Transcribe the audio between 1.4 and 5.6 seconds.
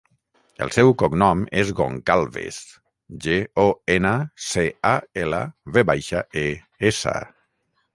és Goncalves: ge, o, ena, ce, a, ela,